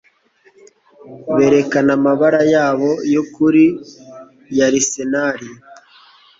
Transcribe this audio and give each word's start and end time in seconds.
berekana 1.35 1.91
amabara 1.97 2.41
yabo 2.53 2.89
yukuri 3.13 3.63
ya 4.57 4.63
arisenari 4.69 5.49